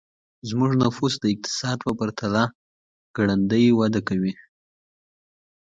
[0.49, 2.43] زموږ نفوس د اقتصاد په پرتله
[3.15, 4.33] ګړندی وده کوي.